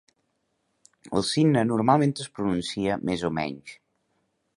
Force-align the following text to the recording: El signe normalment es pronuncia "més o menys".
El 1.19 1.25
signe 1.31 1.63
normalment 1.71 2.13
es 2.25 2.31
pronuncia 2.39 2.97
"més 3.11 3.27
o 3.31 3.31
menys". 3.41 3.75